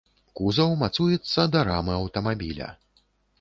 Кузаў 0.37 0.71
мацуецца 0.83 1.45
да 1.57 1.61
рамы 1.69 1.93
аўтамабіля. 1.99 2.73